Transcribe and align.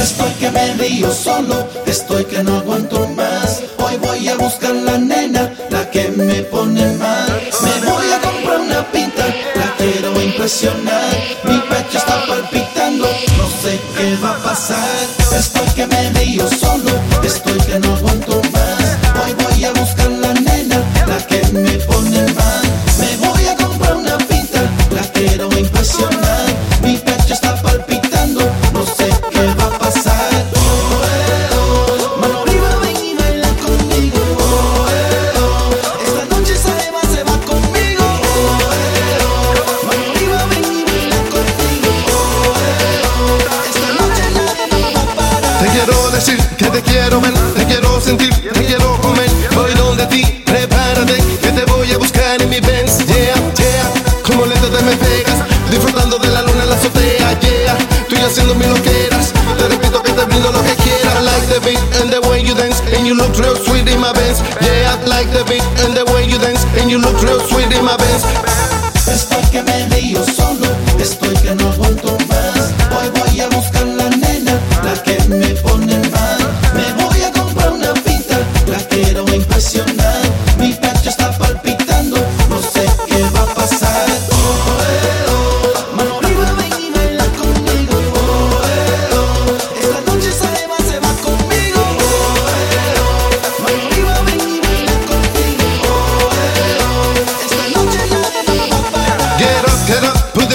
Estoy 0.00 0.32
que 0.40 0.50
me 0.50 0.74
río 0.74 1.12
solo, 1.12 1.68
estoy 1.86 2.24
que 2.24 2.42
no 2.42 2.58
aguanto 2.58 3.06
más. 3.08 3.62
Hoy 3.78 3.96
voy 3.98 4.28
a 4.28 4.36
buscar 4.36 4.74
la 4.74 4.98
nena, 4.98 5.52
la 5.70 5.90
que 5.90 6.08
me 6.08 6.42
pone 6.44 6.84
mal. 6.94 7.40
Me 7.62 7.90
voy 7.90 8.12
a 8.12 8.20
comprar 8.20 8.60
una 8.60 8.82
pinta, 8.92 9.26
la 9.54 9.74
quiero 9.76 10.20
impresionar. 10.20 11.10
Mi 11.44 11.58
pecho 11.58 11.98
está 11.98 12.24
palpitando, 12.26 13.06
no 13.36 13.46
sé 13.62 13.78
qué 13.96 14.16
va 14.22 14.32
a 14.32 14.38
pasar. 14.38 15.06
Estoy 15.36 15.68
que 15.74 15.86
me 15.86 16.10
río 16.10 16.48
solo, 16.48 16.90
estoy 17.22 17.58
que 17.60 17.78
no 17.80 17.94
aguanto 17.96 18.40
más. 18.52 19.24
Hoy 19.24 19.34
voy 19.44 19.64
a 19.64 19.72
buscar 19.72 20.10
la 20.10 20.32
nena, 20.34 20.47
que 46.24 46.70
te 46.70 46.82
quiero 46.82 47.20
ver, 47.20 47.32
te 47.54 47.64
quiero 47.66 48.00
sentir, 48.00 48.34
te 48.34 48.64
quiero 48.64 49.00
comer. 49.00 49.30
Voy 49.54 49.72
donde 49.74 50.04
ti, 50.06 50.24
prepárate, 50.44 51.14
que 51.40 51.50
te 51.52 51.64
voy 51.66 51.92
a 51.92 51.98
buscar 51.98 52.42
en 52.42 52.48
mi 52.48 52.58
Benz. 52.58 52.98
Yeah, 53.06 53.34
yeah, 53.54 53.92
como 54.26 54.44
lento 54.44 54.68
te 54.68 54.82
me 54.82 54.96
pegas, 54.96 55.38
disfrutando 55.70 56.18
de 56.18 56.28
la 56.28 56.42
luna 56.42 56.64
en 56.64 56.70
la 56.70 56.74
azotea. 56.74 57.38
Yeah, 57.40 57.78
tú 58.08 58.16
y 58.16 58.18
haciendo 58.18 58.54
mil 58.56 58.68
loqueras. 58.68 59.32
Te 59.58 59.68
repito 59.68 60.02
que 60.02 60.12
te 60.12 60.24
brindo 60.24 60.50
lo 60.50 60.60
que 60.62 60.74
quieras. 60.82 61.22
Like 61.22 61.46
the 61.46 61.60
beat 61.60 62.02
and 62.02 62.10
the 62.10 62.20
way 62.28 62.42
you 62.42 62.54
dance, 62.54 62.82
and 62.96 63.06
you 63.06 63.14
look 63.14 63.36
real 63.38 63.56
sweet 63.56 63.88
in 63.88 64.00
my 64.00 64.12
Benz. 64.12 64.42
Yeah, 64.60 64.98
like 65.06 65.30
the 65.30 65.44
beat 65.44 65.62
and 65.84 65.94
the 65.94 66.04
way 66.12 66.26
you 66.26 66.38
dance, 66.38 66.66
and 66.80 66.90
you 66.90 66.98
look 66.98 67.22
real 67.22 67.40
sweet 67.46 67.70
in 67.72 67.84
my 67.84 67.96
Benz. 67.96 68.24
Estoy 69.06 69.42
que 69.52 69.62
me 69.62 69.86
río 69.86 70.24
solo, 70.24 70.66
estoy 70.98 71.27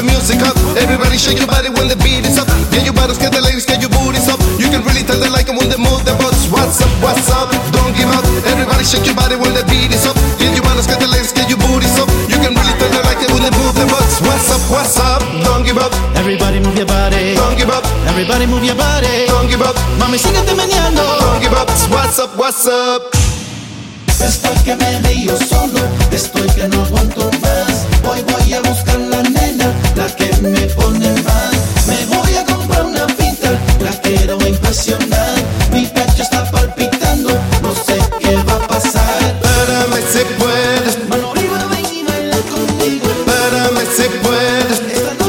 the 0.04 0.12
music 0.12 0.40
up. 0.44 0.56
Everybody 0.76 1.18
shake 1.18 1.40
your 1.40 1.48
body 1.48 1.70
when 1.72 1.88
the 1.88 1.96
beat 2.04 2.28
is 2.28 2.36
up. 2.38 2.48
Get 2.72 2.84
your 2.84 2.94
bottles, 2.94 3.18
get 3.18 3.32
the 3.32 3.40
ladies, 3.40 3.66
get 3.66 3.80
your 3.80 3.90
booties 3.90 4.28
up. 4.28 4.40
You 4.59 4.68
can 4.68 4.84
really 4.84 5.04
tell 5.04 5.20
they 5.20 5.32
like 5.32 5.48
it 5.48 5.56
when 5.56 5.70
they 5.72 5.80
move 5.80 6.04
their 6.04 6.18
butts. 6.20 6.48
What's 6.52 6.82
up, 6.84 6.92
what's 7.00 7.32
up? 7.32 7.48
Don't 7.72 7.96
give 7.96 8.12
up. 8.12 8.24
Everybody 8.44 8.84
shake 8.84 9.06
your 9.08 9.16
body 9.16 9.36
when 9.40 9.56
the 9.56 9.64
beat 9.72 9.92
is 9.96 10.04
up. 10.06 10.16
Get 10.40 10.52
your 10.56 10.64
bottles, 10.68 10.88
get 10.88 11.00
the 11.00 11.08
ladies, 11.08 11.31
get 11.31 11.48
your 11.48 11.59
booties 11.64 11.96
up. 12.00 12.09
You 12.28 12.38
can 12.44 12.52
really 12.52 12.76
tell 12.76 12.92
they 12.92 13.04
like 13.08 13.22
it 13.24 13.31
when 13.31 13.44
they 13.44 13.54
move 13.56 13.74
their 13.76 13.88
butts. 13.88 14.20
What's 14.20 14.52
up, 14.52 14.62
what's 14.68 14.98
up? 15.00 15.24
Don't 15.48 15.64
give 15.64 15.80
up, 15.80 15.94
Everybody 16.20 16.59
move 16.59 16.76
your 16.76 16.90
body. 16.90 17.36
don't 17.40 17.56
give 17.56 17.72
up, 17.72 17.86
Everybody 18.12 18.46
move 18.46 18.64
your 18.68 18.76
body. 18.76 19.28
don't 19.31 19.48
give 19.48 19.62
up, 19.64 19.75
Mami, 20.00 20.20
síguete 20.20 20.52
meneando. 20.56 21.03
don't 21.24 21.40
give 21.40 21.56
up. 21.56 21.70
What's 21.91 22.20
up, 22.20 22.31
what's 22.35 22.68
up? 22.68 23.02
Estoy 24.24 24.56
que 24.64 24.75
me 24.75 25.00
río 25.03 25.35
solo, 25.35 25.84
estoy 26.12 26.47
que 26.56 26.68
no 26.70 26.84
aguanto 26.84 27.30
más. 27.41 27.72
Dame 43.63 43.81
ese 43.84 44.09
poder. 44.09 45.22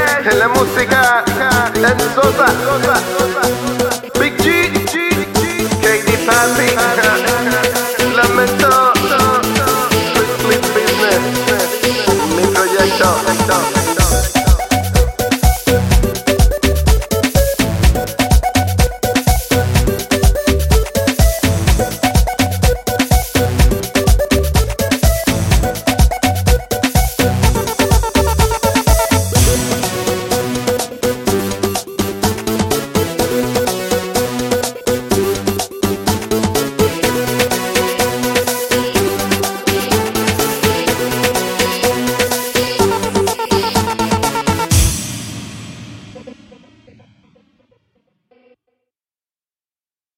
En 0.00 0.38
la 0.38 0.48
música, 0.48 1.24
en 1.74 1.98
Sosa, 2.14 2.46